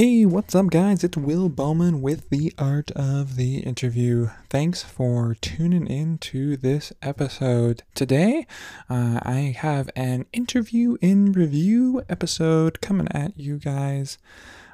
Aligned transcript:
Hey, 0.00 0.24
what's 0.24 0.54
up, 0.54 0.70
guys? 0.70 1.02
It's 1.02 1.16
Will 1.16 1.48
Bowman 1.48 2.00
with 2.00 2.30
the 2.30 2.54
Art 2.56 2.92
of 2.92 3.34
the 3.34 3.58
Interview. 3.58 4.30
Thanks 4.48 4.84
for 4.84 5.34
tuning 5.40 5.88
in 5.88 6.18
to 6.18 6.56
this 6.56 6.92
episode. 7.02 7.82
Today, 7.96 8.46
uh, 8.88 9.18
I 9.24 9.52
have 9.58 9.90
an 9.96 10.26
interview 10.32 10.98
in 11.00 11.32
review 11.32 12.04
episode 12.08 12.80
coming 12.80 13.08
at 13.10 13.36
you 13.40 13.58
guys. 13.58 14.18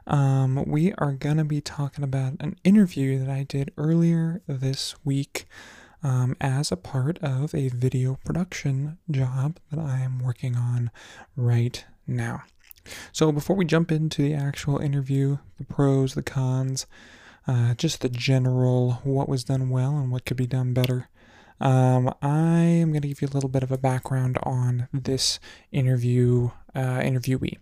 Um, 0.07 0.63
we 0.67 0.93
are 0.99 1.13
going 1.13 1.39
to 1.39 1.45
be 1.45 1.63
talking 1.63 2.05
about 2.05 2.35
an 2.41 2.57
interview 2.63 3.19
that 3.19 3.31
I 3.31 3.45
did 3.45 3.73
earlier 3.79 4.43
this 4.47 4.95
week 5.07 5.47
um, 6.03 6.37
as 6.39 6.71
a 6.71 6.77
part 6.77 7.17
of 7.23 7.55
a 7.55 7.69
video 7.69 8.19
production 8.27 8.99
job 9.11 9.59
that 9.71 9.81
I 9.81 10.01
am 10.01 10.19
working 10.19 10.55
on 10.55 10.91
right 11.35 11.83
now. 12.07 12.43
So, 13.13 13.33
before 13.33 13.57
we 13.57 13.65
jump 13.65 13.91
into 13.91 14.23
the 14.23 14.35
actual 14.35 14.79
interview, 14.79 15.39
the 15.57 15.65
pros, 15.65 16.15
the 16.15 16.23
cons, 16.23 16.87
uh, 17.47 17.75
just 17.75 18.01
the 18.01 18.09
general 18.09 19.01
what 19.05 19.29
was 19.29 19.45
done 19.45 19.71
well 19.71 19.97
and 19.97 20.11
what 20.11 20.27
could 20.27 20.37
be 20.37 20.47
done 20.47 20.75
better, 20.75 21.09
um, 21.61 22.13
I 22.21 22.61
am 22.61 22.91
going 22.91 23.03
to 23.03 23.09
give 23.09 23.23
you 23.23 23.29
a 23.29 23.35
little 23.35 23.49
bit 23.49 23.63
of 23.63 23.73
a 23.73 23.79
background 23.79 24.39
on 24.43 24.89
this 24.93 25.41
interview 25.73 26.51
uh, 26.75 27.01
interviewee. 27.01 27.57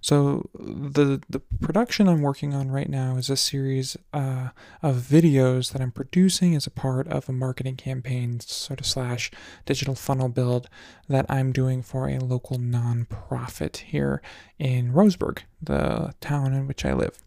So 0.00 0.48
the 0.54 1.20
the 1.28 1.40
production 1.60 2.08
I'm 2.08 2.22
working 2.22 2.54
on 2.54 2.70
right 2.70 2.88
now 2.88 3.16
is 3.16 3.28
a 3.28 3.36
series 3.36 3.96
uh, 4.12 4.50
of 4.82 4.96
videos 4.96 5.72
that 5.72 5.82
I'm 5.82 5.92
producing 5.92 6.54
as 6.54 6.66
a 6.66 6.70
part 6.70 7.06
of 7.08 7.28
a 7.28 7.32
marketing 7.32 7.76
campaign, 7.76 8.40
sort 8.40 8.80
of 8.80 8.86
slash 8.86 9.30
digital 9.66 9.94
funnel 9.94 10.28
build 10.28 10.68
that 11.08 11.26
I'm 11.28 11.52
doing 11.52 11.82
for 11.82 12.08
a 12.08 12.18
local 12.18 12.58
nonprofit 12.58 13.78
here 13.78 14.22
in 14.58 14.92
Roseburg, 14.92 15.40
the 15.62 16.14
town 16.20 16.54
in 16.54 16.66
which 16.66 16.84
I 16.84 16.94
live, 16.94 17.18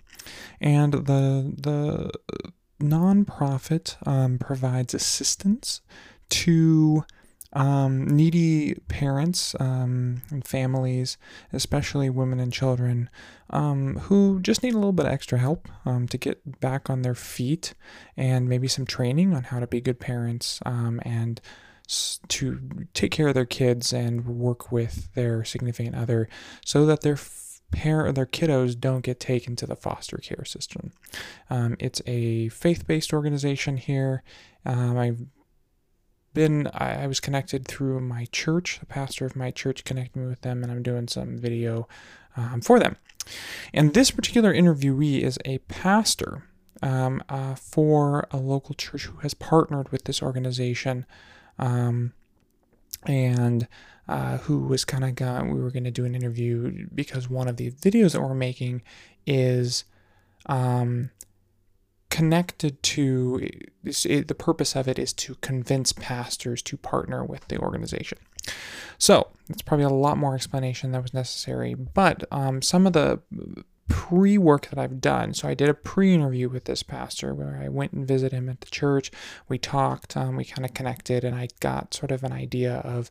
and 0.59 0.93
the 0.93 1.53
the 1.57 2.11
nonprofit 2.81 3.95
um, 4.07 4.37
provides 4.39 4.93
assistance 4.93 5.81
to 6.29 7.05
um, 7.53 8.05
needy 8.07 8.75
parents 8.87 9.55
um, 9.59 10.21
and 10.29 10.45
families, 10.45 11.17
especially 11.51 12.09
women 12.09 12.39
and 12.39 12.51
children, 12.51 13.09
um, 13.51 13.97
who 13.99 14.39
just 14.41 14.63
need 14.63 14.73
a 14.73 14.77
little 14.77 14.91
bit 14.91 15.05
of 15.05 15.11
extra 15.11 15.37
help 15.37 15.69
um, 15.85 16.07
to 16.07 16.17
get 16.17 16.59
back 16.59 16.89
on 16.89 17.03
their 17.03 17.15
feet 17.15 17.73
and 18.17 18.49
maybe 18.49 18.67
some 18.67 18.85
training 18.85 19.33
on 19.33 19.43
how 19.43 19.59
to 19.59 19.67
be 19.67 19.79
good 19.79 19.99
parents 19.99 20.59
um, 20.65 20.99
and 21.03 21.39
to 22.27 22.59
take 22.93 23.11
care 23.11 23.27
of 23.27 23.33
their 23.33 23.45
kids 23.45 23.93
and 23.93 24.25
work 24.25 24.71
with 24.71 25.13
their 25.13 25.43
significant 25.43 25.95
other 25.95 26.27
so 26.65 26.85
that 26.85 27.01
their 27.01 27.17
parent 27.71 28.15
their 28.15 28.25
kiddos 28.25 28.79
don't 28.79 29.01
get 29.01 29.19
taken 29.19 29.55
to 29.55 29.65
the 29.65 29.75
foster 29.75 30.17
care 30.17 30.45
system. 30.45 30.91
Um, 31.49 31.75
it's 31.79 32.01
a 32.05 32.49
faith-based 32.49 33.13
organization 33.13 33.77
here. 33.77 34.23
I've 34.65 35.25
been 36.33 36.67
I, 36.73 37.07
was 37.07 37.19
connected 37.19 37.67
through 37.67 37.99
my 38.01 38.27
church. 38.31 38.79
The 38.79 38.85
pastor 38.85 39.25
of 39.25 39.35
my 39.35 39.51
church 39.51 39.83
connected 39.83 40.19
me 40.19 40.27
with 40.27 40.41
them, 40.41 40.63
and 40.63 40.71
I'm 40.71 40.83
doing 40.83 41.07
some 41.07 41.37
video 41.37 41.87
um, 42.35 42.61
for 42.61 42.79
them. 42.79 42.97
And 43.73 43.93
this 43.93 44.11
particular 44.11 44.53
interviewee 44.53 45.21
is 45.21 45.39
a 45.45 45.59
pastor 45.59 46.43
um, 46.81 47.23
uh, 47.29 47.55
for 47.55 48.27
a 48.31 48.37
local 48.37 48.75
church 48.75 49.05
who 49.05 49.17
has 49.19 49.33
partnered 49.33 49.89
with 49.89 50.03
this 50.03 50.21
organization, 50.21 51.05
um, 51.57 52.13
and 53.05 53.67
uh, 54.07 54.37
who 54.39 54.59
was 54.59 54.83
kind 54.83 55.03
of 55.03 55.15
going. 55.15 55.53
We 55.53 55.61
were 55.61 55.71
going 55.71 55.85
to 55.85 55.91
do 55.91 56.05
an 56.05 56.15
interview 56.15 56.87
because 56.93 57.29
one 57.29 57.47
of 57.47 57.57
the 57.57 57.71
videos 57.71 58.11
that 58.11 58.21
we're 58.21 58.33
making 58.33 58.81
is 59.25 59.85
um, 60.45 61.11
connected 62.13 62.83
to 62.83 63.49
the 63.81 64.35
purpose 64.37 64.75
of 64.75 64.87
it 64.87 64.99
is 64.99 65.13
to 65.13 65.33
convince 65.41 65.93
pastors 65.93 66.61
to 66.61 66.77
partner 66.77 67.25
with 67.25 67.47
the 67.47 67.57
organization. 67.57 68.19
So 68.99 69.29
it's 69.49 69.63
probably 69.63 69.85
a 69.85 69.89
lot 69.89 70.19
more 70.19 70.35
explanation 70.35 70.91
that 70.91 71.01
was 71.01 71.15
necessary, 71.15 71.73
but 71.73 72.23
um, 72.31 72.61
some 72.61 72.85
of 72.85 72.93
the 72.93 73.19
pre 73.87 74.37
work 74.37 74.69
that 74.69 74.77
I've 74.77 75.01
done. 75.01 75.33
So 75.33 75.47
I 75.47 75.55
did 75.55 75.69
a 75.69 75.73
pre 75.73 76.13
interview 76.13 76.49
with 76.49 76.65
this 76.65 76.83
pastor 76.83 77.33
where 77.33 77.59
I 77.59 77.67
went 77.67 77.93
and 77.93 78.07
visited 78.07 78.35
him 78.35 78.47
at 78.47 78.61
the 78.61 78.69
church. 78.69 79.09
We 79.49 79.57
talked, 79.57 80.15
um, 80.15 80.35
we 80.35 80.45
kind 80.45 80.65
of 80.65 80.75
connected, 80.75 81.23
and 81.23 81.35
I 81.35 81.47
got 81.61 81.95
sort 81.95 82.11
of 82.11 82.23
an 82.23 82.31
idea 82.31 82.75
of 82.75 83.09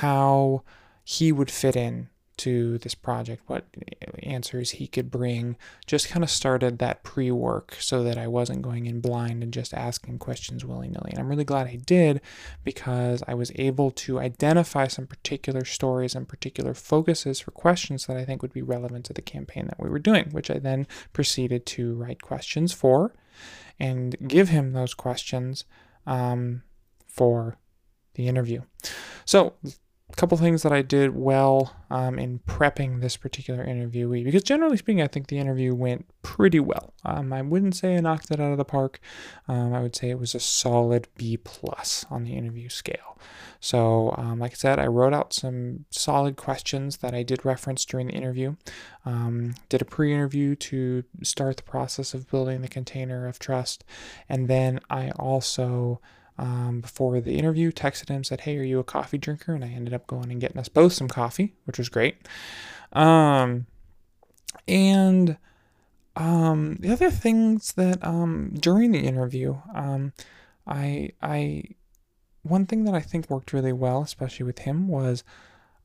how 0.00 0.64
he 1.04 1.30
would 1.30 1.50
fit 1.50 1.76
in 1.76 2.08
to 2.42 2.78
this 2.78 2.96
project, 2.96 3.42
what 3.46 3.64
answers 4.24 4.72
he 4.72 4.88
could 4.88 5.12
bring. 5.12 5.56
Just 5.86 6.08
kind 6.08 6.24
of 6.24 6.30
started 6.30 6.78
that 6.78 7.04
pre 7.04 7.30
work 7.30 7.76
so 7.78 8.02
that 8.02 8.18
I 8.18 8.26
wasn't 8.26 8.62
going 8.62 8.86
in 8.86 9.00
blind 9.00 9.44
and 9.44 9.52
just 9.52 9.72
asking 9.72 10.18
questions 10.18 10.64
willy 10.64 10.88
nilly. 10.88 11.10
And 11.12 11.20
I'm 11.20 11.28
really 11.28 11.44
glad 11.44 11.68
I 11.68 11.76
did 11.76 12.20
because 12.64 13.22
I 13.28 13.34
was 13.34 13.52
able 13.54 13.92
to 13.92 14.18
identify 14.18 14.88
some 14.88 15.06
particular 15.06 15.64
stories 15.64 16.16
and 16.16 16.28
particular 16.28 16.74
focuses 16.74 17.38
for 17.38 17.52
questions 17.52 18.06
that 18.06 18.16
I 18.16 18.24
think 18.24 18.42
would 18.42 18.52
be 18.52 18.62
relevant 18.62 19.04
to 19.06 19.12
the 19.12 19.22
campaign 19.22 19.66
that 19.66 19.80
we 19.80 19.88
were 19.88 20.00
doing, 20.00 20.30
which 20.32 20.50
I 20.50 20.58
then 20.58 20.88
proceeded 21.12 21.64
to 21.66 21.94
write 21.94 22.22
questions 22.22 22.72
for 22.72 23.14
and 23.78 24.16
give 24.26 24.48
him 24.48 24.72
those 24.72 24.94
questions 24.94 25.64
um, 26.08 26.62
for 27.06 27.56
the 28.14 28.26
interview. 28.26 28.62
So 29.24 29.54
a 30.12 30.16
couple 30.16 30.36
things 30.36 30.62
that 30.62 30.72
I 30.72 30.82
did 30.82 31.16
well 31.16 31.74
um, 31.90 32.18
in 32.18 32.40
prepping 32.40 33.00
this 33.00 33.16
particular 33.16 33.64
interviewee, 33.64 34.24
because 34.24 34.42
generally 34.42 34.76
speaking, 34.76 35.02
I 35.02 35.06
think 35.06 35.28
the 35.28 35.38
interview 35.38 35.74
went 35.74 36.06
pretty 36.22 36.60
well. 36.60 36.92
Um, 37.04 37.32
I 37.32 37.42
wouldn't 37.42 37.76
say 37.76 37.96
I 37.96 38.00
knocked 38.00 38.30
it 38.30 38.38
out 38.38 38.52
of 38.52 38.58
the 38.58 38.64
park. 38.64 39.00
Um, 39.48 39.72
I 39.72 39.80
would 39.80 39.96
say 39.96 40.10
it 40.10 40.18
was 40.18 40.34
a 40.34 40.40
solid 40.40 41.08
B 41.16 41.36
plus 41.36 42.04
on 42.10 42.24
the 42.24 42.34
interview 42.34 42.68
scale. 42.68 43.18
So, 43.60 44.14
um, 44.18 44.40
like 44.40 44.52
I 44.52 44.56
said, 44.56 44.78
I 44.78 44.86
wrote 44.86 45.14
out 45.14 45.32
some 45.32 45.84
solid 45.90 46.36
questions 46.36 46.98
that 46.98 47.14
I 47.14 47.22
did 47.22 47.44
reference 47.44 47.84
during 47.84 48.08
the 48.08 48.14
interview. 48.14 48.56
Um, 49.06 49.54
did 49.68 49.80
a 49.80 49.84
pre-interview 49.86 50.56
to 50.56 51.04
start 51.22 51.58
the 51.58 51.62
process 51.62 52.12
of 52.12 52.28
building 52.28 52.60
the 52.60 52.68
container 52.68 53.26
of 53.26 53.38
trust, 53.38 53.84
and 54.28 54.48
then 54.48 54.80
I 54.90 55.10
also 55.12 56.00
um, 56.38 56.80
before 56.80 57.20
the 57.20 57.38
interview, 57.38 57.70
texted 57.72 58.08
him, 58.08 58.24
said, 58.24 58.42
Hey, 58.42 58.58
are 58.58 58.62
you 58.62 58.78
a 58.78 58.84
coffee 58.84 59.18
drinker? 59.18 59.54
And 59.54 59.64
I 59.64 59.68
ended 59.68 59.94
up 59.94 60.06
going 60.06 60.30
and 60.30 60.40
getting 60.40 60.58
us 60.58 60.68
both 60.68 60.92
some 60.92 61.08
coffee, 61.08 61.54
which 61.64 61.78
was 61.78 61.88
great. 61.88 62.16
Um, 62.92 63.66
and 64.66 65.36
um, 66.16 66.76
the 66.80 66.90
other 66.90 67.10
things 67.10 67.72
that 67.72 68.04
um, 68.04 68.54
during 68.58 68.92
the 68.92 69.00
interview, 69.00 69.56
um, 69.74 70.12
I, 70.66 71.10
I, 71.22 71.64
one 72.42 72.66
thing 72.66 72.84
that 72.84 72.94
I 72.94 73.00
think 73.00 73.30
worked 73.30 73.52
really 73.52 73.72
well, 73.72 74.02
especially 74.02 74.44
with 74.44 74.60
him, 74.60 74.88
was 74.88 75.24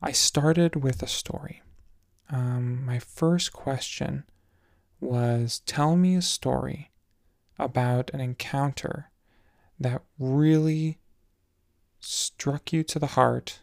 I 0.02 0.12
started 0.12 0.76
with 0.76 1.02
a 1.02 1.06
story. 1.06 1.62
Um, 2.30 2.84
my 2.84 2.98
first 2.98 3.52
question 3.52 4.24
was 5.00 5.62
Tell 5.66 5.96
me 5.96 6.14
a 6.14 6.22
story 6.22 6.90
about 7.58 8.10
an 8.12 8.20
encounter 8.20 9.10
that 9.78 10.02
really 10.18 10.98
struck 12.00 12.72
you 12.72 12.82
to 12.84 12.98
the 12.98 13.08
heart 13.08 13.60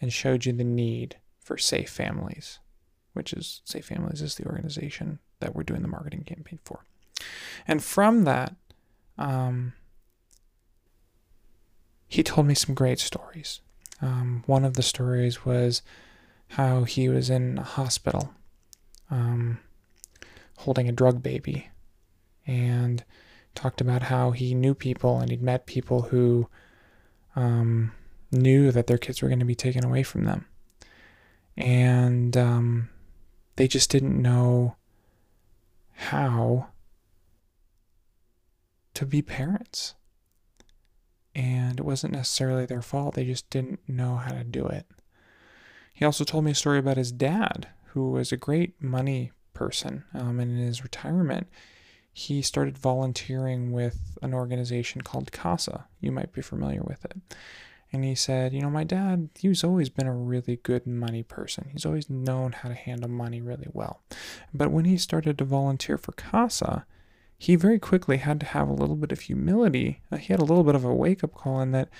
and 0.00 0.12
showed 0.12 0.44
you 0.44 0.52
the 0.52 0.64
need 0.64 1.16
for 1.38 1.56
Safe 1.56 1.90
Families, 1.90 2.58
which 3.12 3.32
is 3.32 3.60
Safe 3.64 3.86
Families 3.86 4.22
is 4.22 4.34
the 4.34 4.46
organization 4.46 5.18
that 5.40 5.54
we're 5.54 5.62
doing 5.62 5.82
the 5.82 5.88
marketing 5.88 6.24
campaign 6.24 6.58
for. 6.64 6.84
And 7.66 7.82
from 7.82 8.24
that, 8.24 8.54
um, 9.18 9.72
he 12.08 12.22
told 12.22 12.46
me 12.46 12.54
some 12.54 12.74
great 12.74 12.98
stories. 12.98 13.60
Um, 14.00 14.44
one 14.46 14.64
of 14.64 14.74
the 14.74 14.82
stories 14.82 15.44
was 15.44 15.82
how 16.50 16.84
he 16.84 17.08
was 17.08 17.30
in 17.30 17.58
a 17.58 17.62
hospital 17.62 18.32
um, 19.10 19.58
holding 20.58 20.88
a 20.88 20.92
drug 20.92 21.22
baby. 21.22 21.70
And 22.46 23.04
talked 23.56 23.80
about 23.80 24.02
how 24.02 24.30
he 24.30 24.54
knew 24.54 24.74
people 24.74 25.18
and 25.18 25.30
he'd 25.30 25.42
met 25.42 25.66
people 25.66 26.02
who 26.02 26.48
um, 27.34 27.92
knew 28.30 28.70
that 28.70 28.86
their 28.86 28.98
kids 28.98 29.22
were 29.22 29.28
going 29.28 29.40
to 29.40 29.44
be 29.44 29.54
taken 29.54 29.84
away 29.84 30.02
from 30.02 30.24
them. 30.24 30.46
And 31.56 32.36
um, 32.36 32.88
they 33.56 33.66
just 33.66 33.90
didn't 33.90 34.20
know 34.20 34.76
how 35.92 36.68
to 38.94 39.06
be 39.06 39.22
parents. 39.22 39.94
And 41.34 41.78
it 41.78 41.84
wasn't 41.84 42.14
necessarily 42.14 42.64
their 42.64 42.82
fault, 42.82 43.14
they 43.14 43.24
just 43.24 43.50
didn't 43.50 43.80
know 43.86 44.16
how 44.16 44.32
to 44.32 44.44
do 44.44 44.66
it. 44.66 44.86
He 45.92 46.04
also 46.04 46.24
told 46.24 46.44
me 46.44 46.50
a 46.50 46.54
story 46.54 46.78
about 46.78 46.96
his 46.96 47.12
dad, 47.12 47.68
who 47.88 48.10
was 48.10 48.32
a 48.32 48.36
great 48.36 48.80
money 48.82 49.32
person. 49.54 50.04
Um, 50.14 50.40
and 50.40 50.50
in 50.52 50.58
his 50.58 50.82
retirement, 50.82 51.48
he 52.18 52.40
started 52.40 52.78
volunteering 52.78 53.72
with 53.72 54.16
an 54.22 54.32
organization 54.32 55.02
called 55.02 55.30
CASA. 55.32 55.84
You 56.00 56.10
might 56.10 56.32
be 56.32 56.40
familiar 56.40 56.80
with 56.82 57.04
it. 57.04 57.12
And 57.92 58.04
he 58.04 58.14
said, 58.14 58.54
You 58.54 58.62
know, 58.62 58.70
my 58.70 58.84
dad, 58.84 59.28
he's 59.38 59.62
always 59.62 59.90
been 59.90 60.06
a 60.06 60.14
really 60.14 60.56
good 60.62 60.86
money 60.86 61.22
person. 61.22 61.68
He's 61.70 61.84
always 61.84 62.08
known 62.08 62.52
how 62.52 62.70
to 62.70 62.74
handle 62.74 63.10
money 63.10 63.42
really 63.42 63.68
well. 63.70 64.00
But 64.54 64.70
when 64.70 64.86
he 64.86 64.96
started 64.96 65.36
to 65.36 65.44
volunteer 65.44 65.98
for 65.98 66.12
CASA, 66.12 66.86
he 67.36 67.54
very 67.54 67.78
quickly 67.78 68.16
had 68.16 68.40
to 68.40 68.46
have 68.46 68.70
a 68.70 68.72
little 68.72 68.96
bit 68.96 69.12
of 69.12 69.20
humility. 69.20 70.00
He 70.18 70.32
had 70.32 70.40
a 70.40 70.44
little 70.44 70.64
bit 70.64 70.74
of 70.74 70.86
a 70.86 70.94
wake 70.94 71.22
up 71.22 71.34
call 71.34 71.60
in 71.60 71.72
that, 71.72 71.90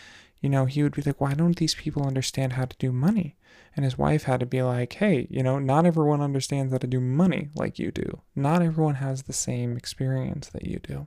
you 0.41 0.49
know, 0.49 0.67
he 0.67 0.83
would 0.83 0.95
be 0.95 1.03
like, 1.03 1.21
why 1.21 1.35
don't 1.35 1.57
these 1.57 1.75
people 1.75 2.07
understand 2.07 2.55
how 2.55 2.65
to 2.67 2.77
do 2.79 2.93
money? 2.93 3.37
And 3.75 3.85
his 3.85 3.99
wife 3.99 4.25
had 4.25 4.41
to 4.41 4.47
be 4.47 4.63
like, 4.63 4.95
hey, 4.95 5.27
you 5.31 5.43
know, 5.43 5.59
not 5.59 5.87
everyone 5.87 6.21
understands 6.21 6.73
how 6.73 6.79
to 6.79 6.87
do 6.87 7.01
money 7.01 7.51
like 7.55 7.79
you 7.79 7.91
do. 7.91 8.23
Not 8.35 8.63
everyone 8.63 8.97
has 8.97 9.25
the 9.25 9.33
same 9.33 9.77
experience 9.77 10.49
that 10.49 10.67
you 10.67 10.79
do. 10.79 11.07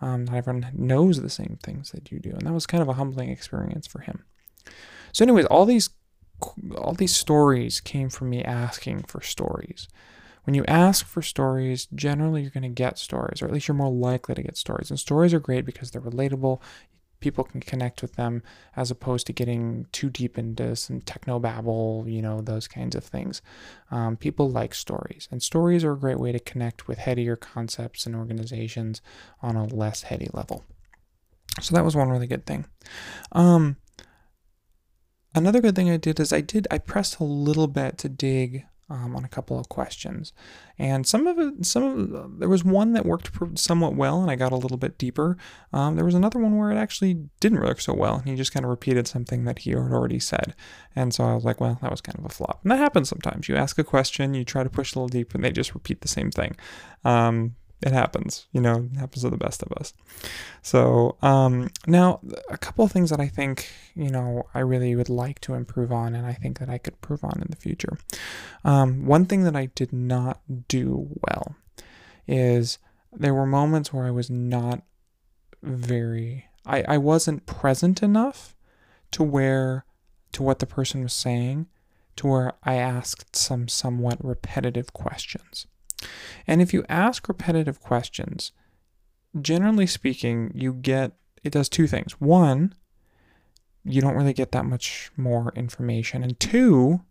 Um, 0.00 0.24
not 0.24 0.36
everyone 0.36 0.70
knows 0.74 1.20
the 1.20 1.30
same 1.30 1.58
things 1.62 1.90
that 1.92 2.10
you 2.10 2.18
do. 2.18 2.30
And 2.30 2.42
that 2.42 2.52
was 2.52 2.66
kind 2.66 2.82
of 2.82 2.88
a 2.88 2.94
humbling 2.94 3.30
experience 3.30 3.86
for 3.86 4.00
him. 4.00 4.24
So, 5.12 5.24
anyways, 5.24 5.46
all 5.46 5.66
these 5.66 5.90
all 6.76 6.94
these 6.94 7.14
stories 7.14 7.80
came 7.80 8.10
from 8.10 8.30
me 8.30 8.42
asking 8.42 9.04
for 9.04 9.20
stories. 9.20 9.88
When 10.44 10.54
you 10.54 10.64
ask 10.66 11.06
for 11.06 11.22
stories, 11.22 11.86
generally 11.94 12.42
you're 12.42 12.50
going 12.50 12.64
to 12.64 12.68
get 12.68 12.98
stories, 12.98 13.40
or 13.40 13.46
at 13.46 13.52
least 13.52 13.66
you're 13.66 13.74
more 13.74 13.90
likely 13.90 14.34
to 14.34 14.42
get 14.42 14.58
stories. 14.58 14.90
And 14.90 14.98
stories 14.98 15.32
are 15.32 15.40
great 15.40 15.64
because 15.64 15.90
they're 15.90 16.02
relatable. 16.02 16.60
People 17.24 17.44
can 17.44 17.62
connect 17.62 18.02
with 18.02 18.16
them 18.16 18.42
as 18.76 18.90
opposed 18.90 19.26
to 19.26 19.32
getting 19.32 19.86
too 19.92 20.10
deep 20.10 20.36
into 20.36 20.76
some 20.76 21.00
techno 21.00 21.38
babble, 21.38 22.04
you 22.06 22.20
know, 22.20 22.42
those 22.42 22.68
kinds 22.68 22.94
of 22.94 23.02
things. 23.02 23.40
Um, 23.90 24.18
people 24.18 24.50
like 24.50 24.74
stories, 24.74 25.26
and 25.30 25.42
stories 25.42 25.84
are 25.84 25.92
a 25.92 25.98
great 25.98 26.20
way 26.20 26.32
to 26.32 26.38
connect 26.38 26.86
with 26.86 26.98
headier 26.98 27.34
concepts 27.34 28.04
and 28.04 28.14
organizations 28.14 29.00
on 29.40 29.56
a 29.56 29.64
less 29.64 30.02
heady 30.02 30.28
level. 30.34 30.64
So 31.62 31.74
that 31.74 31.82
was 31.82 31.96
one 31.96 32.10
really 32.10 32.26
good 32.26 32.44
thing. 32.44 32.66
Um, 33.32 33.78
another 35.34 35.62
good 35.62 35.74
thing 35.74 35.88
I 35.88 35.96
did 35.96 36.20
is 36.20 36.30
I 36.30 36.42
did 36.42 36.68
I 36.70 36.76
pressed 36.76 37.20
a 37.20 37.24
little 37.24 37.68
bit 37.68 37.96
to 37.98 38.10
dig 38.10 38.66
um, 38.90 39.16
on 39.16 39.24
a 39.24 39.28
couple 39.28 39.58
of 39.58 39.68
questions, 39.68 40.32
and 40.78 41.06
some 41.06 41.26
of 41.26 41.38
it, 41.38 41.64
some 41.64 41.82
of 41.84 42.38
there 42.38 42.48
was 42.48 42.64
one 42.64 42.92
that 42.92 43.06
worked 43.06 43.30
somewhat 43.58 43.94
well, 43.94 44.20
and 44.20 44.30
I 44.30 44.36
got 44.36 44.52
a 44.52 44.56
little 44.56 44.76
bit 44.76 44.98
deeper. 44.98 45.36
Um, 45.72 45.96
there 45.96 46.04
was 46.04 46.14
another 46.14 46.38
one 46.38 46.56
where 46.56 46.70
it 46.70 46.76
actually 46.76 47.28
didn't 47.40 47.60
work 47.60 47.80
so 47.80 47.94
well, 47.94 48.16
and 48.16 48.28
he 48.28 48.36
just 48.36 48.52
kind 48.52 48.64
of 48.64 48.70
repeated 48.70 49.06
something 49.06 49.44
that 49.44 49.60
he 49.60 49.70
had 49.70 49.78
already 49.78 50.18
said, 50.18 50.54
and 50.94 51.14
so 51.14 51.24
I 51.24 51.34
was 51.34 51.44
like, 51.44 51.60
well, 51.60 51.78
that 51.82 51.90
was 51.90 52.00
kind 52.00 52.18
of 52.18 52.24
a 52.24 52.28
flop. 52.28 52.60
And 52.62 52.70
that 52.70 52.78
happens 52.78 53.08
sometimes. 53.08 53.48
You 53.48 53.56
ask 53.56 53.78
a 53.78 53.84
question, 53.84 54.34
you 54.34 54.44
try 54.44 54.62
to 54.62 54.70
push 54.70 54.94
a 54.94 54.98
little 54.98 55.08
deep, 55.08 55.34
and 55.34 55.44
they 55.44 55.52
just 55.52 55.74
repeat 55.74 56.00
the 56.00 56.08
same 56.08 56.30
thing. 56.30 56.56
Um, 57.04 57.56
it 57.84 57.92
happens, 57.92 58.46
you 58.50 58.62
know, 58.62 58.88
it 58.90 58.96
happens 58.96 59.22
to 59.22 59.30
the 59.30 59.36
best 59.36 59.62
of 59.62 59.70
us. 59.72 59.92
So, 60.62 61.18
um, 61.20 61.68
now 61.86 62.18
a 62.48 62.56
couple 62.56 62.82
of 62.82 62.90
things 62.90 63.10
that 63.10 63.20
I 63.20 63.28
think, 63.28 63.68
you 63.94 64.08
know, 64.08 64.44
I 64.54 64.60
really 64.60 64.96
would 64.96 65.10
like 65.10 65.38
to 65.40 65.52
improve 65.52 65.92
on 65.92 66.14
and 66.14 66.26
I 66.26 66.32
think 66.32 66.58
that 66.60 66.70
I 66.70 66.78
could 66.78 66.94
improve 66.94 67.22
on 67.22 67.42
in 67.42 67.48
the 67.50 67.56
future. 67.56 67.98
Um, 68.64 69.04
one 69.04 69.26
thing 69.26 69.44
that 69.44 69.54
I 69.54 69.66
did 69.66 69.92
not 69.92 70.40
do 70.66 71.08
well 71.28 71.56
is 72.26 72.78
there 73.12 73.34
were 73.34 73.44
moments 73.44 73.92
where 73.92 74.06
I 74.06 74.10
was 74.10 74.30
not 74.30 74.80
very, 75.62 76.46
I, 76.64 76.84
I 76.88 76.96
wasn't 76.96 77.44
present 77.44 78.02
enough 78.02 78.56
to 79.10 79.22
where, 79.22 79.84
to 80.32 80.42
what 80.42 80.58
the 80.58 80.66
person 80.66 81.02
was 81.02 81.12
saying, 81.12 81.66
to 82.16 82.28
where 82.28 82.54
I 82.62 82.76
asked 82.76 83.36
some 83.36 83.68
somewhat 83.68 84.24
repetitive 84.24 84.94
questions. 84.94 85.66
And 86.46 86.60
if 86.60 86.72
you 86.72 86.84
ask 86.88 87.28
repetitive 87.28 87.80
questions, 87.80 88.52
generally 89.40 89.86
speaking, 89.86 90.52
you 90.54 90.72
get 90.72 91.12
it 91.42 91.52
does 91.52 91.68
two 91.68 91.86
things. 91.86 92.12
One, 92.20 92.74
you 93.84 94.00
don't 94.00 94.16
really 94.16 94.32
get 94.32 94.52
that 94.52 94.64
much 94.64 95.10
more 95.16 95.52
information. 95.54 96.22
And 96.22 96.40
two, 96.40 97.02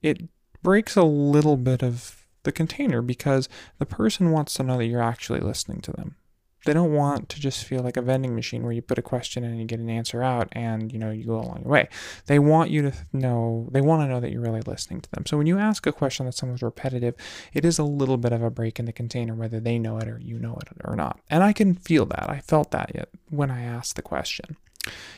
it 0.00 0.28
breaks 0.62 0.94
a 0.94 1.02
little 1.02 1.56
bit 1.56 1.82
of 1.82 2.24
the 2.44 2.52
container 2.52 3.02
because 3.02 3.48
the 3.78 3.86
person 3.86 4.30
wants 4.30 4.54
to 4.54 4.62
know 4.62 4.78
that 4.78 4.86
you're 4.86 5.02
actually 5.02 5.40
listening 5.40 5.80
to 5.82 5.92
them 5.92 6.14
they 6.64 6.72
don't 6.72 6.92
want 6.92 7.28
to 7.30 7.40
just 7.40 7.64
feel 7.64 7.82
like 7.82 7.96
a 7.96 8.02
vending 8.02 8.34
machine 8.34 8.62
where 8.62 8.72
you 8.72 8.82
put 8.82 8.98
a 8.98 9.02
question 9.02 9.44
and 9.44 9.58
you 9.58 9.64
get 9.64 9.78
an 9.78 9.88
answer 9.88 10.22
out 10.22 10.48
and 10.52 10.92
you 10.92 10.98
know 10.98 11.10
you 11.10 11.24
go 11.24 11.36
along 11.36 11.62
your 11.62 11.70
way. 11.70 11.88
They 12.26 12.38
want 12.38 12.70
you 12.70 12.82
to 12.82 12.92
know 13.12 13.68
they 13.70 13.80
want 13.80 14.02
to 14.02 14.08
know 14.08 14.20
that 14.20 14.32
you're 14.32 14.42
really 14.42 14.62
listening 14.62 15.00
to 15.02 15.10
them. 15.10 15.24
So 15.26 15.36
when 15.36 15.46
you 15.46 15.58
ask 15.58 15.86
a 15.86 15.92
question 15.92 16.26
that 16.26 16.34
someone's 16.34 16.62
repetitive 16.62 17.14
it 17.52 17.64
is 17.64 17.78
a 17.78 17.84
little 17.84 18.16
bit 18.16 18.32
of 18.32 18.42
a 18.42 18.50
break 18.50 18.78
in 18.78 18.84
the 18.86 18.92
container 18.92 19.34
whether 19.34 19.60
they 19.60 19.78
know 19.78 19.98
it 19.98 20.08
or 20.08 20.18
you 20.18 20.38
know 20.38 20.58
it 20.60 20.68
or 20.84 20.96
not. 20.96 21.20
And 21.30 21.42
i 21.42 21.52
can 21.52 21.74
feel 21.74 22.06
that. 22.06 22.28
I 22.28 22.40
felt 22.40 22.70
that 22.72 22.92
yet 22.94 23.08
when 23.30 23.50
i 23.50 23.62
asked 23.62 23.96
the 23.96 24.02
question. 24.02 24.56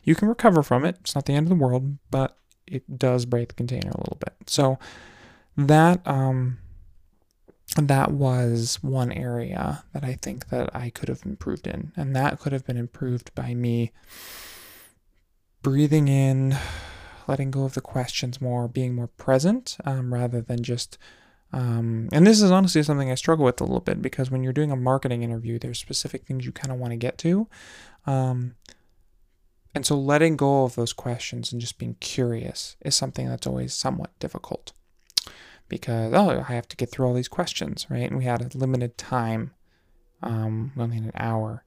You 0.04 0.14
can 0.14 0.28
recover 0.28 0.62
from 0.62 0.84
it. 0.84 0.96
It's 1.00 1.14
not 1.14 1.26
the 1.26 1.34
end 1.34 1.46
of 1.46 1.50
the 1.50 1.64
world 1.64 1.98
but 2.10 2.36
it 2.66 2.98
does 2.98 3.24
break 3.24 3.48
the 3.48 3.54
container 3.54 3.90
a 3.90 4.00
little 4.00 4.18
bit. 4.20 4.34
So 4.46 4.78
that 5.56 6.06
um 6.06 6.58
that 7.76 8.10
was 8.10 8.78
one 8.82 9.12
area 9.12 9.84
that 9.92 10.04
I 10.04 10.14
think 10.14 10.48
that 10.48 10.74
I 10.74 10.90
could 10.90 11.08
have 11.08 11.22
improved 11.24 11.66
in. 11.66 11.92
And 11.96 12.16
that 12.16 12.40
could 12.40 12.52
have 12.52 12.66
been 12.66 12.76
improved 12.76 13.34
by 13.34 13.54
me 13.54 13.92
breathing 15.62 16.08
in, 16.08 16.56
letting 17.28 17.50
go 17.50 17.64
of 17.64 17.74
the 17.74 17.80
questions 17.80 18.40
more, 18.40 18.66
being 18.66 18.94
more 18.94 19.06
present 19.06 19.76
um, 19.84 20.12
rather 20.12 20.40
than 20.40 20.62
just. 20.62 20.98
Um, 21.52 22.08
and 22.12 22.26
this 22.26 22.40
is 22.40 22.50
honestly 22.50 22.82
something 22.82 23.10
I 23.10 23.16
struggle 23.16 23.44
with 23.44 23.60
a 23.60 23.64
little 23.64 23.80
bit 23.80 24.00
because 24.00 24.30
when 24.30 24.42
you're 24.44 24.52
doing 24.52 24.70
a 24.70 24.76
marketing 24.76 25.22
interview, 25.22 25.58
there's 25.58 25.80
specific 25.80 26.24
things 26.24 26.46
you 26.46 26.52
kind 26.52 26.72
of 26.72 26.78
want 26.78 26.92
to 26.92 26.96
get 26.96 27.18
to. 27.18 27.48
Um, 28.06 28.54
and 29.74 29.86
so 29.86 29.96
letting 29.96 30.36
go 30.36 30.64
of 30.64 30.74
those 30.74 30.92
questions 30.92 31.52
and 31.52 31.60
just 31.60 31.78
being 31.78 31.96
curious 32.00 32.76
is 32.84 32.96
something 32.96 33.28
that's 33.28 33.46
always 33.46 33.74
somewhat 33.74 34.16
difficult 34.18 34.72
because 35.70 36.12
oh 36.12 36.44
I 36.46 36.52
have 36.52 36.68
to 36.68 36.76
get 36.76 36.90
through 36.90 37.06
all 37.06 37.14
these 37.14 37.28
questions, 37.28 37.86
right? 37.88 38.10
And 38.10 38.18
we 38.18 38.24
had 38.24 38.42
a 38.42 38.58
limited 38.58 38.98
time, 38.98 39.52
um, 40.22 40.72
only 40.78 40.98
an 40.98 41.12
hour, 41.14 41.64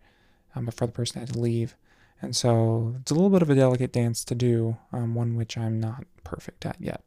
um, 0.55 0.65
before 0.65 0.85
the 0.85 0.93
person 0.93 1.21
had 1.21 1.33
to 1.33 1.39
leave, 1.39 1.75
and 2.21 2.35
so 2.35 2.95
it's 3.01 3.09
a 3.11 3.15
little 3.15 3.31
bit 3.31 3.41
of 3.41 3.49
a 3.49 3.55
delicate 3.55 3.91
dance 3.91 4.23
to 4.25 4.35
do, 4.35 4.77
um, 4.91 5.15
one 5.15 5.35
which 5.35 5.57
I'm 5.57 5.79
not 5.79 6.05
perfect 6.23 6.65
at 6.65 6.77
yet. 6.79 7.03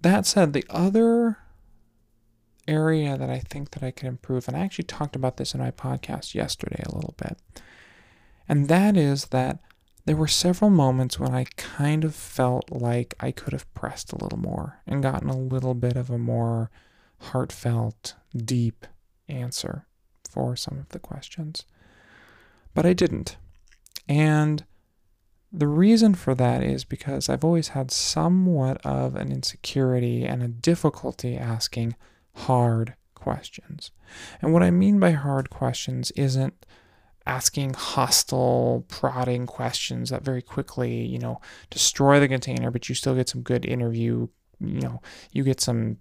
That 0.00 0.26
said, 0.26 0.52
the 0.52 0.66
other 0.68 1.38
area 2.66 3.16
that 3.16 3.30
I 3.30 3.38
think 3.38 3.70
that 3.70 3.82
I 3.82 3.90
could 3.90 4.06
improve, 4.08 4.48
and 4.48 4.56
I 4.56 4.60
actually 4.60 4.84
talked 4.84 5.16
about 5.16 5.36
this 5.38 5.54
in 5.54 5.60
my 5.60 5.70
podcast 5.70 6.34
yesterday 6.34 6.82
a 6.84 6.94
little 6.94 7.14
bit, 7.16 7.38
and 8.48 8.68
that 8.68 8.96
is 8.96 9.26
that 9.26 9.60
there 10.08 10.16
were 10.16 10.26
several 10.26 10.70
moments 10.70 11.20
when 11.20 11.34
I 11.34 11.44
kind 11.58 12.02
of 12.02 12.14
felt 12.14 12.72
like 12.72 13.14
I 13.20 13.30
could 13.30 13.52
have 13.52 13.70
pressed 13.74 14.10
a 14.10 14.16
little 14.16 14.38
more 14.38 14.80
and 14.86 15.02
gotten 15.02 15.28
a 15.28 15.36
little 15.36 15.74
bit 15.74 15.98
of 15.98 16.08
a 16.08 16.16
more 16.16 16.70
heartfelt, 17.18 18.14
deep 18.34 18.86
answer 19.28 19.86
for 20.30 20.56
some 20.56 20.78
of 20.78 20.88
the 20.88 20.98
questions. 20.98 21.66
But 22.72 22.86
I 22.86 22.94
didn't. 22.94 23.36
And 24.08 24.64
the 25.52 25.66
reason 25.66 26.14
for 26.14 26.34
that 26.36 26.62
is 26.62 26.86
because 26.86 27.28
I've 27.28 27.44
always 27.44 27.68
had 27.68 27.90
somewhat 27.90 28.80
of 28.86 29.14
an 29.14 29.30
insecurity 29.30 30.24
and 30.24 30.42
a 30.42 30.48
difficulty 30.48 31.36
asking 31.36 31.96
hard 32.32 32.94
questions. 33.14 33.90
And 34.40 34.54
what 34.54 34.62
I 34.62 34.70
mean 34.70 34.98
by 34.98 35.10
hard 35.10 35.50
questions 35.50 36.12
isn't 36.12 36.64
asking 37.28 37.74
hostile, 37.74 38.86
prodding 38.88 39.46
questions 39.46 40.10
that 40.10 40.24
very 40.24 40.40
quickly, 40.42 41.04
you 41.04 41.18
know, 41.18 41.40
destroy 41.70 42.18
the 42.18 42.26
container, 42.26 42.70
but 42.70 42.88
you 42.88 42.94
still 42.94 43.14
get 43.14 43.28
some 43.28 43.42
good 43.42 43.66
interview, 43.66 44.26
you 44.58 44.80
know, 44.80 45.00
you 45.30 45.44
get 45.44 45.60
some 45.60 45.98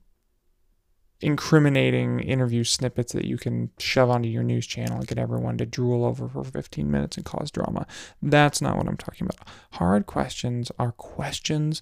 incriminating 1.19 2.19
interview 2.21 2.63
snippets 2.63 3.11
that 3.11 3.25
you 3.25 3.37
can 3.37 3.69
shove 3.77 4.09
onto 4.09 4.29
your 4.29 4.43
news 4.43 4.65
channel 4.65 4.99
and 4.99 5.07
get 5.07 5.17
everyone 5.17 5.57
to 5.57 5.65
drool 5.65 6.05
over 6.05 6.29
for 6.29 6.43
15 6.43 6.89
minutes 6.89 7.17
and 7.17 7.25
cause 7.25 7.51
drama. 7.51 7.85
That's 8.21 8.61
not 8.61 8.77
what 8.77 8.87
I'm 8.87 8.97
talking 8.97 9.27
about. 9.27 9.47
Hard 9.73 10.05
questions 10.05 10.71
are 10.79 10.93
questions 10.93 11.81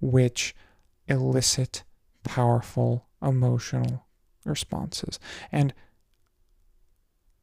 which 0.00 0.54
elicit 1.08 1.82
powerful 2.22 3.08
emotional 3.20 4.06
responses. 4.44 5.18
And 5.50 5.74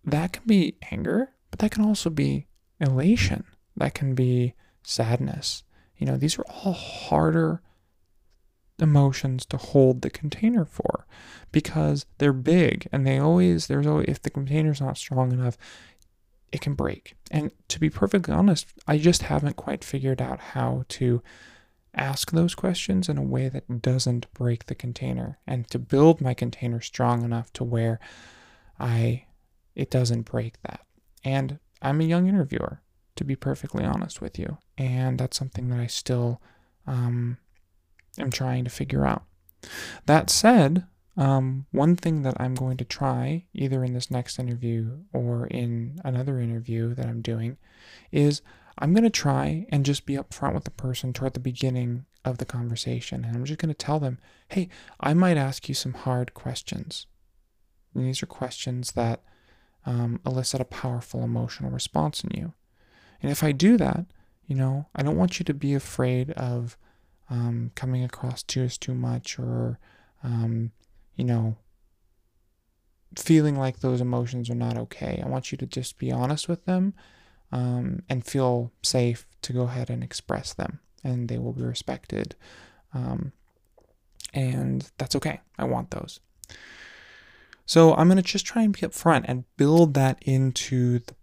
that 0.05 0.34
can 0.34 0.43
be 0.46 0.77
anger, 0.91 1.31
but 1.51 1.60
that 1.60 1.72
can 1.72 1.86
also 1.86 2.10
be 2.10 2.48
elation. 2.79 3.43
That 3.77 3.93
can 3.93 4.15
be 4.15 4.55
sadness. 4.84 5.63
You 5.98 6.08
know, 6.08 6.17
these 6.17 6.39
are 6.39 6.46
all 6.50 6.74
harder 6.74 7.62
emotions 8.79 9.46
to 9.46 9.58
hold 9.58 10.01
the 10.01 10.10
container 10.10 10.65
for 10.65 11.05
because 11.51 12.05
they're 12.17 12.34
big 12.34 12.88
and 12.91 13.05
they 13.05 13.20
always, 13.20 13.67
there's 13.67 13.86
always, 13.86 14.08
if 14.08 14.22
the 14.22 14.31
container's 14.31 14.81
not 14.81 14.98
strong 14.98 15.31
enough, 15.31 15.58
it 16.51 16.62
can 16.62 16.74
break. 16.74 17.15
And 17.29 17.51
to 17.67 17.79
be 17.79 17.89
perfectly 17.89 18.34
honest, 18.34 18.67
I 18.88 18.98
just 18.98 19.24
haven't 19.24 19.55
quite 19.55 19.84
figured 19.84 20.22
out 20.22 20.39
how 20.39 20.86
to 20.89 21.22
ask 21.93 22.31
those 22.31 22.55
questions 22.55 23.10
in 23.10 23.17
a 23.17 23.24
way 23.24 23.50
that 23.50 23.81
doesn't 23.81 24.34
break 24.34 24.65
the 24.65 24.75
container 24.75 25.38
and 25.46 25.70
to 25.70 25.77
build 25.77 26.22
my 26.22 26.34
container 26.34 26.81
strong 26.81 27.24
enough 27.24 27.51
to 27.53 27.63
where 27.63 28.00
I 28.79 29.25
it 29.75 29.89
doesn't 29.89 30.24
break 30.24 30.62
that. 30.63 30.86
And 31.23 31.59
I'm 31.81 32.01
a 32.01 32.05
young 32.05 32.27
interviewer. 32.27 32.81
to 33.15 33.23
be 33.23 33.35
perfectly 33.35 33.83
honest 33.83 34.21
with 34.21 34.39
you. 34.39 34.57
And 34.77 35.19
that's 35.19 35.37
something 35.37 35.69
that 35.69 35.79
I 35.79 35.87
still 35.87 36.41
um, 36.87 37.37
am 38.17 38.31
trying 38.31 38.63
to 38.63 38.69
figure 38.69 39.05
out. 39.05 39.23
That 40.05 40.29
said, 40.29 40.85
um, 41.17 41.65
one 41.71 41.95
thing 41.95 42.23
that 42.23 42.35
I'm 42.39 42.55
going 42.55 42.77
to 42.77 42.85
try, 42.85 43.45
either 43.53 43.83
in 43.83 43.93
this 43.93 44.09
next 44.09 44.39
interview 44.39 44.99
or 45.13 45.45
in 45.47 45.99
another 46.03 46.39
interview 46.39 46.95
that 46.95 47.05
I'm 47.05 47.21
doing, 47.21 47.57
is 48.11 48.41
I'm 48.79 48.93
going 48.93 49.03
to 49.03 49.09
try 49.09 49.67
and 49.69 49.85
just 49.85 50.05
be 50.05 50.15
upfront 50.15 50.55
with 50.55 50.63
the 50.63 50.71
person 50.71 51.13
toward 51.13 51.33
the 51.33 51.39
beginning 51.39 52.05
of 52.23 52.37
the 52.37 52.45
conversation. 52.45 53.25
And 53.25 53.35
I'm 53.35 53.45
just 53.45 53.59
going 53.59 53.73
to 53.73 53.75
tell 53.75 53.99
them, 53.99 54.17
hey, 54.49 54.69
I 54.99 55.13
might 55.13 55.37
ask 55.37 55.67
you 55.69 55.75
some 55.75 55.93
hard 55.93 56.33
questions. 56.33 57.05
And 57.93 58.05
these 58.05 58.23
are 58.23 58.27
questions 58.27 58.93
that 58.93 59.21
um, 59.85 60.19
elicit 60.25 60.61
a 60.61 60.65
powerful 60.65 61.23
emotional 61.23 61.71
response 61.71 62.23
in 62.23 62.31
you. 62.38 62.53
And 63.21 63.31
if 63.31 63.43
I 63.43 63.51
do 63.51 63.77
that, 63.77 64.05
you 64.47 64.55
know, 64.55 64.88
I 64.95 65.03
don't 65.03 65.17
want 65.17 65.39
you 65.39 65.45
to 65.45 65.53
be 65.53 65.73
afraid 65.73 66.31
of 66.31 66.77
um, 67.29 67.71
coming 67.75 68.03
across 68.03 68.43
too 68.43 68.63
as 68.63 68.77
too 68.77 68.93
much 68.93 69.39
or, 69.39 69.79
um, 70.23 70.71
you 71.15 71.23
know, 71.23 71.55
feeling 73.17 73.57
like 73.57 73.79
those 73.79 74.01
emotions 74.01 74.50
are 74.50 74.55
not 74.55 74.77
okay. 74.77 75.21
I 75.23 75.29
want 75.29 75.51
you 75.51 75.57
to 75.59 75.65
just 75.65 75.97
be 75.97 76.11
honest 76.11 76.47
with 76.47 76.65
them 76.65 76.93
um, 77.51 78.03
and 78.09 78.25
feel 78.25 78.71
safe 78.83 79.25
to 79.41 79.53
go 79.53 79.63
ahead 79.63 79.89
and 79.89 80.03
express 80.03 80.53
them, 80.53 80.79
and 81.03 81.27
they 81.27 81.38
will 81.38 81.53
be 81.53 81.63
respected. 81.63 82.35
Um, 82.93 83.33
and 84.33 84.89
that's 84.97 85.15
okay. 85.15 85.41
I 85.57 85.65
want 85.65 85.91
those. 85.91 86.19
So 87.65 87.94
I'm 87.94 88.08
going 88.08 88.18
to 88.18 88.24
just 88.24 88.46
try 88.46 88.63
and 88.63 88.74
be 88.74 88.82
upfront 88.82 89.25
and 89.27 89.46
build 89.58 89.94
that 89.94 90.18
into 90.22 91.00
the 91.00 91.15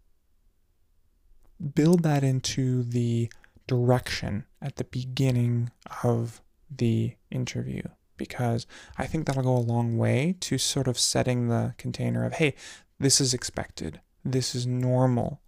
build 1.75 2.05
that 2.05 2.23
into 2.23 2.85
the 2.85 3.31
direction 3.67 4.45
at 4.63 4.77
the 4.77 4.85
beginning 4.85 5.71
of 6.05 6.41
the 6.71 7.15
interview 7.31 7.83
because 8.19 8.67
I 8.99 9.07
think 9.07 9.27
that'll 9.27 9.43
go 9.43 9.57
a 9.57 9.59
long 9.59 9.97
way 9.97 10.37
to 10.41 10.59
sort 10.59 10.89
of 10.89 10.99
setting 10.99 11.49
the 11.49 11.75
container 11.79 12.27
of, 12.27 12.35
hey, 12.35 12.55
this 12.99 13.21
is 13.21 13.33
expected. 13.33 14.01
This 14.25 14.55
is 14.55 14.67
normal. 14.67 15.41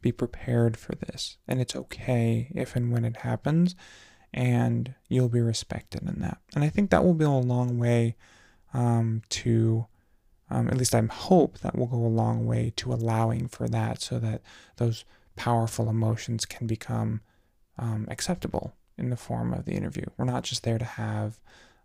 Be 0.00 0.12
prepared 0.12 0.76
for 0.78 0.94
this. 0.94 1.36
And 1.46 1.60
it's 1.60 1.76
okay 1.76 2.50
if 2.54 2.76
and 2.76 2.90
when 2.92 3.04
it 3.04 3.18
happens, 3.18 3.74
and 4.32 4.94
you'll 5.08 5.28
be 5.28 5.40
respected 5.40 6.02
in 6.08 6.20
that. 6.20 6.38
And 6.54 6.64
I 6.64 6.68
think 6.68 6.90
that 6.90 7.04
will 7.04 7.14
go 7.14 7.34
a 7.34 7.38
long 7.38 7.78
way 7.78 8.16
um, 8.72 9.22
to 9.30 9.86
um, 10.54 10.68
at 10.68 10.76
least 10.76 10.94
I 10.94 11.02
hope 11.02 11.58
that 11.58 11.76
will 11.76 11.88
go 11.88 11.96
a 11.96 12.06
long 12.06 12.46
way 12.46 12.72
to 12.76 12.92
allowing 12.92 13.48
for 13.48 13.68
that 13.68 14.00
so 14.00 14.20
that 14.20 14.40
those 14.76 15.04
powerful 15.34 15.90
emotions 15.90 16.46
can 16.46 16.68
become 16.68 17.22
um, 17.76 18.06
acceptable 18.08 18.76
in 18.96 19.10
the 19.10 19.16
form 19.16 19.52
of 19.52 19.64
the 19.64 19.72
interview. 19.72 20.04
We're 20.16 20.26
not 20.26 20.44
just 20.44 20.62
there 20.62 20.78
to 20.78 20.84
have, 20.84 21.40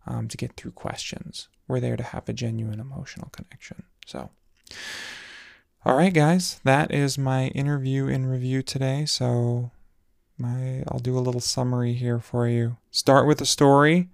um, 0.05 0.27
to 0.27 0.37
get 0.37 0.55
through 0.55 0.71
questions, 0.71 1.47
we're 1.67 1.79
there 1.79 1.97
to 1.97 2.03
have 2.03 2.29
a 2.29 2.33
genuine 2.33 2.79
emotional 2.79 3.29
connection. 3.31 3.83
So, 4.05 4.29
all 5.83 5.95
right, 5.95 6.13
guys, 6.13 6.59
that 6.63 6.93
is 6.93 7.17
my 7.17 7.47
interview 7.47 8.07
in 8.07 8.27
review 8.27 8.61
today. 8.61 9.05
So, 9.05 9.71
my 10.37 10.83
I'll 10.87 10.99
do 10.99 11.17
a 11.17 11.19
little 11.19 11.41
summary 11.41 11.93
here 11.93 12.19
for 12.19 12.47
you. 12.47 12.77
Start 12.91 13.25
with 13.25 13.41
a 13.41 13.47
story, 13.47 14.09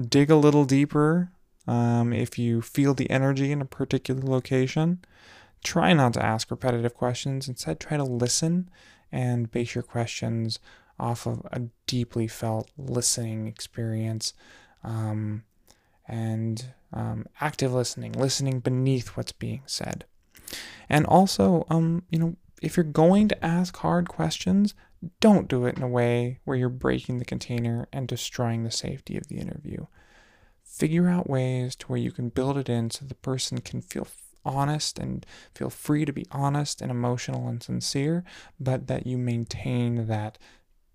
dig 0.00 0.30
a 0.30 0.36
little 0.36 0.64
deeper 0.64 1.32
um, 1.70 2.12
if 2.12 2.36
you 2.36 2.60
feel 2.60 2.94
the 2.94 3.08
energy 3.08 3.52
in 3.52 3.62
a 3.62 3.64
particular 3.64 4.22
location, 4.22 5.04
try 5.62 5.92
not 5.92 6.14
to 6.14 6.24
ask 6.24 6.50
repetitive 6.50 6.94
questions. 6.94 7.46
Instead, 7.46 7.78
try 7.78 7.96
to 7.96 8.02
listen 8.02 8.68
and 9.12 9.52
base 9.52 9.76
your 9.76 9.84
questions 9.84 10.58
off 10.98 11.26
of 11.26 11.46
a 11.52 11.62
deeply 11.86 12.26
felt 12.26 12.68
listening 12.76 13.46
experience 13.46 14.34
um, 14.82 15.44
and 16.08 16.74
um, 16.92 17.26
active 17.40 17.72
listening, 17.72 18.12
listening 18.14 18.58
beneath 18.58 19.16
what's 19.16 19.30
being 19.30 19.62
said. 19.64 20.04
And 20.88 21.06
also, 21.06 21.66
um, 21.70 22.02
you 22.10 22.18
know, 22.18 22.36
if 22.60 22.76
you're 22.76 22.82
going 22.82 23.28
to 23.28 23.44
ask 23.44 23.76
hard 23.76 24.08
questions, 24.08 24.74
don't 25.20 25.46
do 25.46 25.66
it 25.66 25.76
in 25.76 25.84
a 25.84 25.88
way 25.88 26.40
where 26.42 26.56
you're 26.56 26.68
breaking 26.68 27.18
the 27.18 27.24
container 27.24 27.86
and 27.92 28.08
destroying 28.08 28.64
the 28.64 28.72
safety 28.72 29.16
of 29.16 29.28
the 29.28 29.36
interview 29.36 29.86
figure 30.70 31.08
out 31.08 31.28
ways 31.28 31.74
to 31.76 31.86
where 31.86 31.98
you 31.98 32.12
can 32.12 32.28
build 32.28 32.56
it 32.56 32.68
in 32.68 32.90
so 32.90 33.04
the 33.04 33.14
person 33.16 33.60
can 33.60 33.82
feel 33.82 34.06
honest 34.44 34.98
and 34.98 35.26
feel 35.54 35.68
free 35.68 36.04
to 36.04 36.12
be 36.12 36.26
honest 36.30 36.80
and 36.80 36.90
emotional 36.90 37.48
and 37.48 37.62
sincere, 37.62 38.24
but 38.58 38.86
that 38.86 39.06
you 39.06 39.18
maintain 39.18 40.06
that 40.06 40.38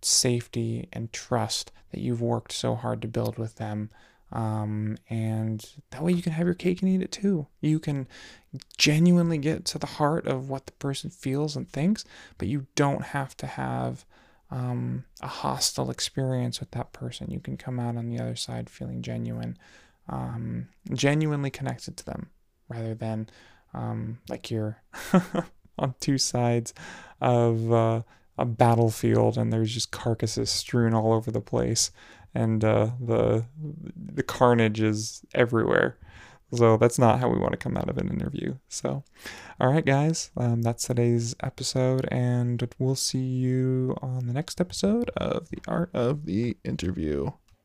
safety 0.01 0.87
and 0.93 1.11
trust 1.11 1.71
that 1.91 1.99
you've 1.99 2.21
worked 2.21 2.51
so 2.51 2.75
hard 2.75 3.01
to 3.01 3.07
build 3.07 3.37
with 3.37 3.55
them. 3.55 3.89
Um, 4.31 4.97
and 5.09 5.63
that 5.91 6.01
way 6.01 6.11
you 6.13 6.21
can 6.21 6.33
have 6.33 6.47
your 6.47 6.55
cake 6.55 6.81
and 6.81 6.89
eat 6.89 7.01
it 7.01 7.11
too. 7.11 7.47
You 7.61 7.79
can 7.79 8.07
genuinely 8.77 9.37
get 9.37 9.65
to 9.65 9.77
the 9.77 9.85
heart 9.85 10.25
of 10.25 10.49
what 10.49 10.65
the 10.65 10.71
person 10.73 11.09
feels 11.09 11.55
and 11.55 11.69
thinks, 11.69 12.05
but 12.37 12.47
you 12.47 12.65
don't 12.75 13.03
have 13.03 13.37
to 13.37 13.45
have 13.45 14.05
um, 14.55 15.03
a 15.21 15.27
hostile 15.27 15.91
experience 15.91 16.61
with 16.61 16.71
that 16.71 16.93
person. 16.93 17.29
You 17.29 17.41
can 17.41 17.57
come 17.57 17.77
out 17.77 17.97
on 17.97 18.09
the 18.09 18.19
other 18.19 18.37
side 18.37 18.69
feeling 18.69 19.01
genuine, 19.01 19.57
um, 20.07 20.69
genuinely 20.93 21.49
connected 21.49 21.97
to 21.97 22.05
them, 22.05 22.29
rather 22.69 22.95
than 22.95 23.27
um, 23.73 24.19
like 24.29 24.49
you're 24.49 24.81
on 25.77 25.93
two 25.99 26.17
sides 26.17 26.73
of 27.19 27.73
uh, 27.73 28.01
a 28.37 28.45
battlefield 28.45 29.37
and 29.37 29.51
there's 29.51 29.73
just 29.73 29.91
carcasses 29.91 30.49
strewn 30.49 30.93
all 30.93 31.11
over 31.11 31.31
the 31.31 31.41
place, 31.41 31.91
and 32.33 32.63
uh, 32.63 32.91
the 33.01 33.45
the 33.95 34.23
carnage 34.23 34.79
is 34.79 35.21
everywhere. 35.33 35.97
So 36.53 36.77
that's 36.77 36.99
not 36.99 37.19
how 37.19 37.29
we 37.29 37.39
want 37.39 37.51
to 37.51 37.57
come 37.57 37.75
out 37.75 37.89
of 37.89 37.97
an 37.97 38.09
interview. 38.09 38.55
So, 38.69 39.03
all 39.59 39.71
right, 39.71 39.85
guys, 39.85 40.31
um, 40.37 40.61
that's 40.61 40.85
today's 40.85 41.35
episode, 41.41 42.07
and 42.11 42.67
we'll 42.77 42.95
see 42.95 43.17
you 43.17 43.95
on 44.01 44.27
the 44.27 44.33
next 44.33 44.61
episode 44.61 45.09
of 45.17 45.49
The 45.49 45.59
Art 45.67 45.89
of 45.93 46.25
the 46.25 46.57
Interview. 46.63 47.31